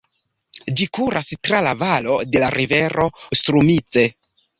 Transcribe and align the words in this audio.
Ĝi 0.77 0.85
kuras 0.97 1.27
tra 1.47 1.59
la 1.67 1.73
valo 1.81 2.15
de 2.37 2.41
la 2.45 2.49
rivero 2.55 3.07
Strumice. 3.41 4.07